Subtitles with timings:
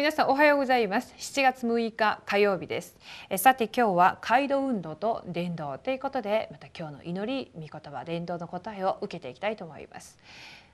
[0.00, 1.12] 皆さんおはようございます。
[1.18, 2.96] 7月6日火曜日です。
[3.28, 10.18] えさて今日は街道運動と伝道ということでまた今日の祈り御言葉伝道の答えを受けていきたいと思います。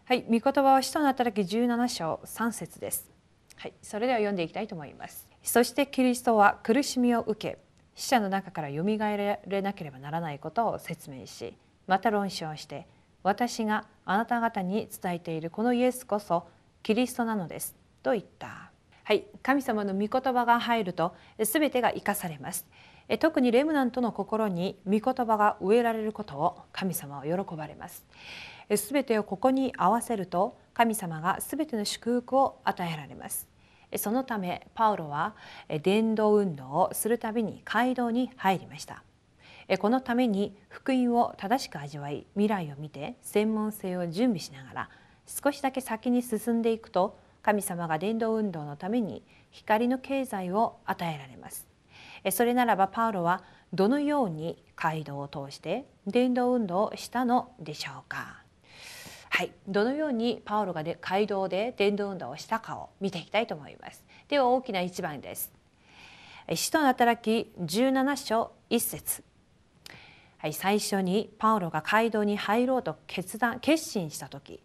[0.04, 3.10] はい御言葉は使徒の働き17章3節です。
[3.56, 5.26] はいそれでは読んでいきたいと思います。
[5.42, 7.58] そしてキリストは苦しみを受け
[7.96, 11.56] 死者の中からよみがえれなければならないことを説明し
[11.88, 12.86] また論証して
[13.24, 16.46] 私があなた方に伝えているこのイエスこそ
[16.84, 17.74] キリストなのです。
[18.04, 18.65] と言った。
[19.08, 19.24] はい。
[19.40, 22.66] 神様の御言葉が入ると全てが生かされます。
[23.20, 28.04] 特にレムナントの心に御言葉が植えられることを神様は喜ばれます。
[28.68, 33.46] 全てをここに合わせると神様が全ての祝福を与えられます。
[33.96, 35.36] そのためパウロは
[35.84, 39.04] 伝道運動をするたびに街道に入りました。
[39.78, 44.90] このために福音を正しく味わい未来を見て専門性を準備しながら
[45.28, 51.64] 少しだけ先に進んでいくと神様が伝道運動のために光の経済を与えられます。
[52.32, 58.42] それならばパウロはどのように街道を通して伝道運動をしたのでしょうか？
[59.30, 59.52] はい。
[59.68, 64.04] どのようにパウロがで街道で伝道運動をしたかを見ていきたいと思います。
[64.26, 65.52] では大きな一番です。
[66.52, 69.22] 使徒の働き17章1節。
[70.38, 74.60] はい、最初にパウロが街道に入ろうと決断決心した時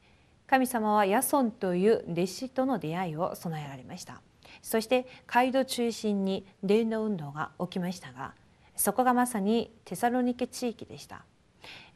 [0.51, 4.21] 神様はヤソンという弟子との出会いを備えられました。
[4.61, 8.33] そして街道中心に伝道運動が起きましたが
[8.75, 11.23] そこがまさにテサロニケ地域でした。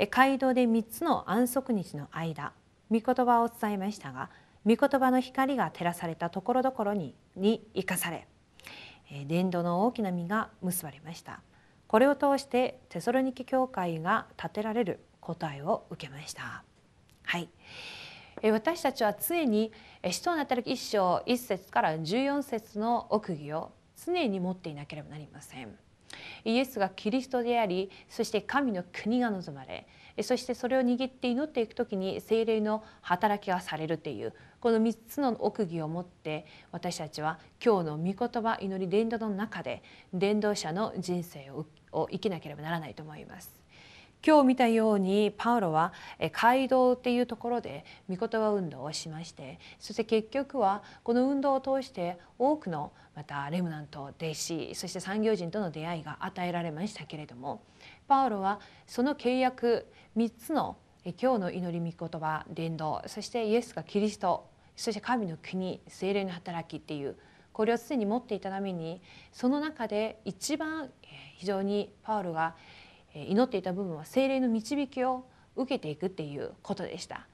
[0.09, 2.53] 街道で3つの安息日の間
[2.89, 4.29] 御言葉を伝えましたが
[4.65, 8.25] 御言葉の光が照らされたところどころに生かされ
[9.27, 11.41] 伝道の大きな実が結ばれました。
[11.87, 16.63] これを通してテソロニケ教会が建てられる答えを受けました。
[17.23, 17.49] はい。
[18.51, 19.71] 私たちは常に
[20.09, 23.71] 使徒の働き一章一節から14節の奥義を
[24.05, 25.75] 常に持っていなければなりません。
[26.43, 29.87] イエスがキリストでありそして神の国が望まれ
[30.21, 38.13] そしてそれを握って祈っていく時に精霊の働きがされるっていうこの3つの奥義を持って私たちは今日の御言
[38.43, 39.83] 葉祈り伝道の中で
[40.13, 41.65] 伝道者の人生を
[42.09, 43.64] 生きなければならないと思います。
[44.25, 45.93] 今日見たようにパウロは
[46.31, 57.63] 街道っていうところで御言葉運動をしましてそして結局はこの運動を通して多くのまたレムナント弟子そして産業人との出会いが与えられましたけれども
[58.07, 59.87] パウロはその契約
[60.17, 60.77] 3つの
[61.21, 67.15] 今日の祈り御言葉伝道そしてイエスがキリストそして神の国精霊の働きっていう
[67.53, 69.01] これを常に持っていたために
[69.31, 70.89] その中で一番
[71.37, 72.55] 非常にパウロが
[73.15, 77.27] 祈っていた部分は精霊の導きを受けていくっていうことでした。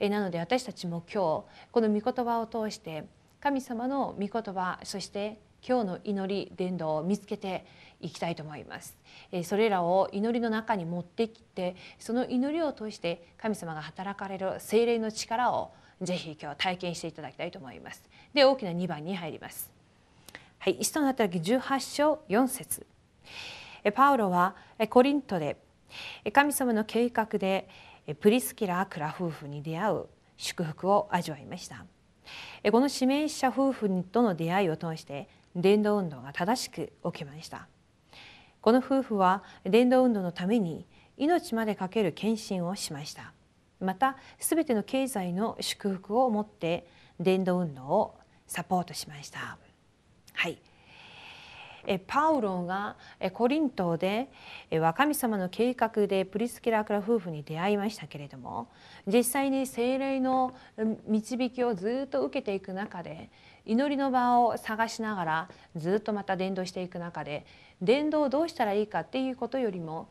[0.00, 3.06] なので私たちも今日この御言葉を通して
[3.40, 7.64] 神様の御言葉そして今日の祈り伝道を見つけて
[8.00, 8.96] いきたいと思います。
[9.44, 15.72] それらを祈りの中に持ってきてその祈りを通して神様が働かれる精霊の力を
[16.02, 18.02] ぜひ今日体験していただきたいと思います。
[18.34, 19.70] で大きな2番に入ります。
[20.58, 22.86] はい使徒の働き18章4節。
[23.92, 24.54] パウロは
[24.90, 25.56] コリントで
[26.32, 27.68] 神様の計画で
[28.20, 31.84] プリスキラ・クラ夫婦に出会う祝福を味わいました。
[32.70, 37.68] この指名者夫婦との出会いを通して伝道運動が正しく起きました。
[38.60, 40.86] この夫婦は伝道運動のために
[41.16, 43.32] 命までかける献身をしました。
[43.80, 46.86] また全ての経済の祝福を持って
[47.20, 49.58] 伝道運動をサポートしました。
[50.32, 50.58] はい。
[52.06, 52.96] パウロが
[53.32, 54.28] コリントで
[54.72, 58.68] 若神様の計画でプリスキラ・クラ夫婦に出会いましたけれども
[59.06, 60.54] 実際に精霊の
[61.06, 63.30] 導きをずっと受けていく中で
[63.64, 67.46] 祈りの場を探しながらずっとまた伝道していく中で
[67.82, 70.08] 伝道をどうしたらいいかっていうことよりも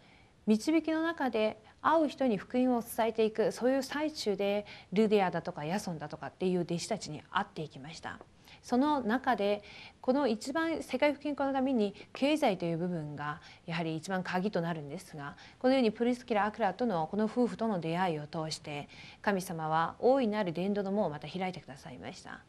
[0.47, 8.19] 導きの中で会う人に福音を伝えていくそういう最中でルディアだとかヤソンだとかっていう弟子たちに会っていきました。
[8.61, 9.61] その中で
[10.05, 18.87] この一番世界福音化のために経済という部分がやはり一番鍵となるんですがこのようにプリスキラ・アクラとのこの夫婦との出会いを通して
[19.23, 22.41] 神様は大いなる伝道の門をまた開いてくださいました。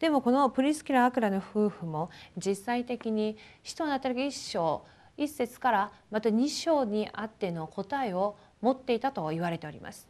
[0.00, 4.84] でもこのプリスキラ・アクラの夫婦も実際的に使徒の働き一章
[5.16, 10.06] 一節からまた二章にあっての答えを持っていたと言われております。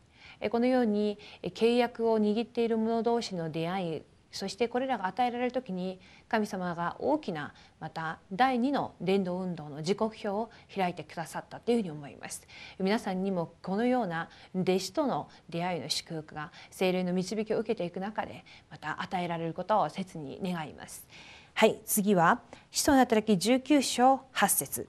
[0.50, 5.98] このように契約を握っている者同士の出会いそしてこれらが与えられる時に
[6.28, 12.46] 神様が大きなまた第2の伝道運動の時刻表を開いてくださったというふうに思います。
[12.78, 21.06] 皆さんにもこのような弟子との出会いの祝福が精霊の導きを受けていく中でまた与えられることを切に願います。
[21.54, 24.88] はい次は使徒の働き19章8節。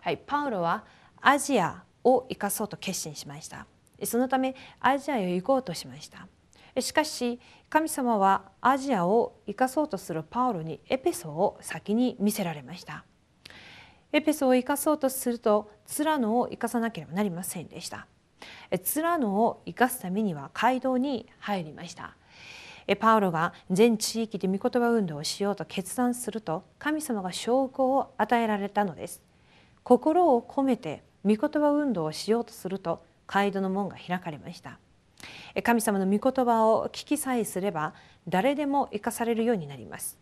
[0.00, 0.84] はいパウロは
[1.20, 3.66] アジアを生かそうと決心しました。
[4.04, 6.28] そのためアジアへ行こうとしました。
[6.80, 13.04] しかし神様はアジアを生かそうとするパウロにエペソを先に見せられました。
[14.12, 18.06] エペソを生かそうとするとツラノを生かさなければなりませんでした。
[18.82, 22.14] ツラノを生かすためには街道に入りました。
[23.00, 29.20] パウロが全地域で御言葉運動をしようと決断すると神様が証拠を与えられたのです。
[29.82, 34.78] 心を込めて御言葉運動をしようとすると街道の門が開かれました。
[35.62, 37.94] 神様の御言葉を聞きさえすれば
[38.28, 40.18] 誰でも生かされるようになります。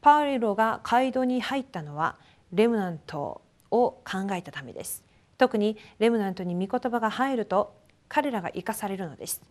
[0.00, 2.16] パウロが街道に入ったのは
[2.52, 5.04] レムナントを考えたためです。
[5.38, 7.74] 特にレムナントに御言葉が入ると
[8.08, 9.42] 彼らが生かされるのです。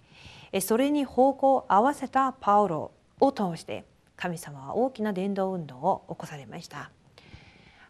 [0.59, 3.85] それに方向を合わせたパウロを通して
[4.17, 6.91] 神様は大きな伝道運動を起こされました。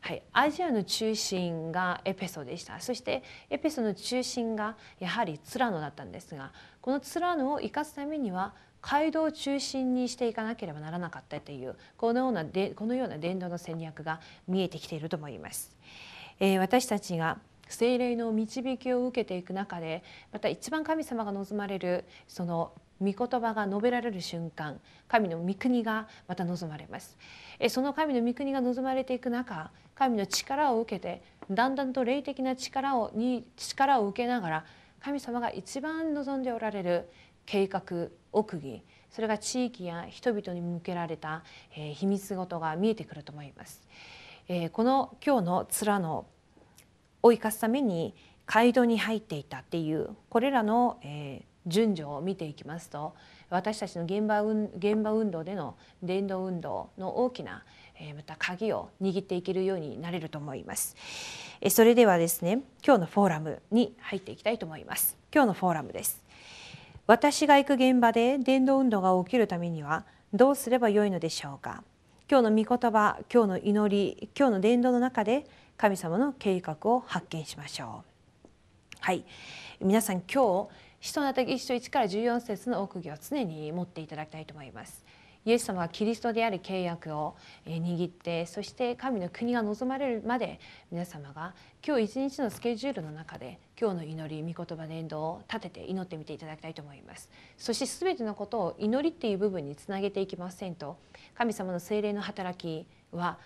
[0.02, 6.52] はい、アジアの中心がエペソでしたそしてエペソの中心がやはりツラノだったんですが
[6.82, 15.72] このツラノを生かすためには街道を中心にしていかなければならなかったというこのようなでこのような伝道の戦略が見えてきていると思います。
[16.40, 17.38] えー、私たちが
[17.70, 27.18] 精霊の導きを受けていく中でまた一番神様が望まれるその御言葉が述べられる瞬間神の御国がまた望まれます
[27.70, 34.66] その神の御国が望まれていく中神の力を受けてだんだんと霊的な力をに力を受けながら
[35.00, 37.10] 神様が一番望んでおられる
[37.46, 37.82] 計画
[38.32, 41.44] 奥義それが地域や人々に向けられた、
[41.76, 43.82] え秘密事が見えてくると思います。
[44.48, 46.26] えこの今日の面の
[47.22, 48.16] を生かすために
[48.46, 53.14] 街道に入っていたっていうこれらの、え順序を見ていきますと
[53.50, 57.64] 私たちの現場現場運動での伝道運動の大きな
[58.02, 60.96] えまた鍵を握っていけるようになれると思います。
[61.62, 65.18] えそれではですね今日のフォーラムに入っていきたいと思います。
[65.34, 66.22] 今日のフォーラムです。
[67.08, 71.84] 私が行く現場で伝道運動が起きるためにはどうすればよいのでしょうか。
[72.30, 75.46] 今日の御言葉今日の祈り今日の伝道の中で
[75.78, 78.58] 神様の計画を発見しましょう。
[79.00, 79.24] はい。
[79.80, 85.04] 皆さん今日使徒の働き1章1から14節の奥義を常に持っていただきたいと思います。
[85.44, 90.60] イエス様はキリストである契約を握ってそして神の国が望まれるまで
[90.92, 97.28] 皆様が今日一日のスケジュールの中で今日の祈り御言葉伝道を立てて祈ってみていただきたいと思います
[97.58, 100.98] そして全てのことを祈りっていう部分につなげていきませんと
[101.34, 103.40] 神様の精霊の働きは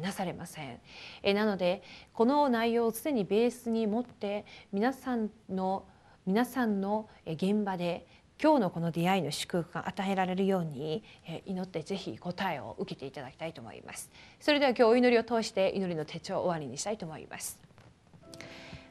[0.00, 1.82] なされませんなので
[2.14, 5.84] この内容を常にベースに持って皆さんの
[6.24, 8.06] 皆さんの現場で
[8.40, 11.02] 今日のこの出会いの祝福が与えられるように
[11.46, 14.08] 祈ってぜひ答えを受けていただきたいと思います。
[14.38, 17.58] それでは今日お祈りを通して祈りの手帳を終わりにしたいと思います。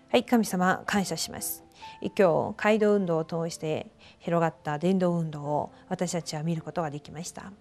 [0.10, 1.64] はい神様感謝します。
[2.02, 3.88] 今日街道運動を通して
[4.20, 7.54] 広がった伝道運動を私たちは見ることができました。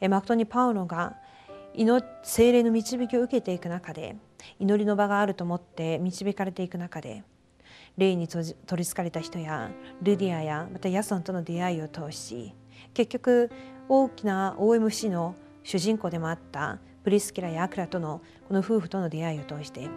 [0.00, 1.18] 誠にパウロが
[2.24, 4.16] 精霊の導きを受けていく中で
[4.58, 7.22] 祈りの場があると思って導かれていく中で
[7.96, 9.70] 霊に取りつかれた人や
[10.02, 12.54] ルディアやまたヤソンとの出会いを通し
[12.94, 13.50] 結局
[13.88, 19.88] 大きな OMC の主人公でもあったプリスキラやアクラとのこの夫婦との出会いを通して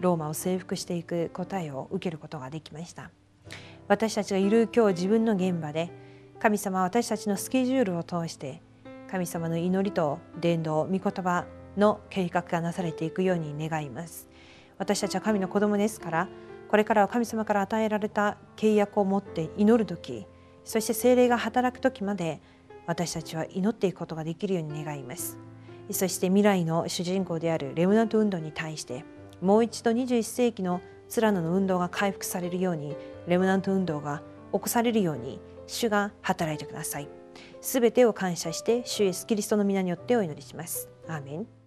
[0.00, 3.10] ローマを征服していく答えを受けることができました。
[3.88, 5.90] 私たちがいる今日自分の現場で
[6.38, 8.62] 神様は私たちのスケジュールを通して
[9.10, 11.44] 神様の祈りと伝道御言葉
[11.76, 14.28] の計画がなされていくように願います。
[14.78, 16.28] 私たちは神の子供ですから
[16.72, 20.26] これからは神様から与えられた契約を持って祈る時
[20.64, 22.40] そして精霊が働く時まで
[22.86, 25.36] 私たちは祈っていくことができるように願います。
[25.90, 29.04] そして未来の主人公であるレムナント運動に対して
[29.42, 34.22] もう一度21世紀のツラノの運動が回復されるようにレムナント運動が
[34.54, 37.08] 起こされるように主が働いてください。
[37.60, 40.88] すべてを感謝して主イエスキリストの皆によってお祈りします。
[41.06, 41.61] アーメン。